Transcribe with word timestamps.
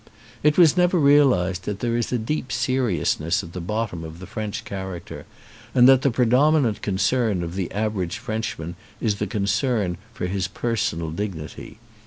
It 0.41 0.57
was 0.57 0.75
never 0.75 0.97
realised 0.97 1.65
that 1.65 1.79
there 1.79 1.95
is 1.95 2.11
a 2.11 2.17
deep 2.17 2.51
seriousness 2.51 3.43
at 3.43 3.53
the 3.53 3.61
bottom 3.61 4.03
of 4.03 4.17
the 4.17 4.25
French 4.25 4.65
character 4.65 5.27
and 5.75 5.87
that 5.87 6.01
the 6.01 6.09
predominant 6.09 6.81
concern 6.81 7.43
of 7.43 7.53
the 7.53 7.71
average 7.71 8.17
Frenchman 8.17 8.75
is 8.99 9.17
the 9.17 9.27
concern 9.27 9.97
for 10.11 10.25
his 10.25 10.47
personal 10.47 11.11
dignity. 11.11 11.77